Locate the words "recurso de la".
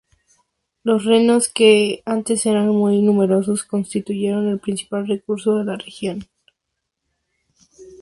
5.07-5.75